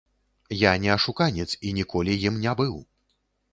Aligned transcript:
Я 0.59 0.71
не 0.85 0.89
ашуканец 0.93 1.47
і 1.67 1.75
ніколі 1.81 2.17
ім 2.31 2.43
не 2.49 2.57
быў. 2.63 2.75